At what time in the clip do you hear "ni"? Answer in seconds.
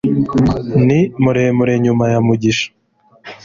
0.87-0.99